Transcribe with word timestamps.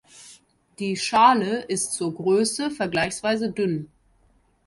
Die 0.79 0.97
Schale 0.97 1.61
ist 1.65 1.93
zur 1.93 2.15
Größe 2.15 2.71
vergleichsweise 2.71 3.51
dünn. 3.51 3.87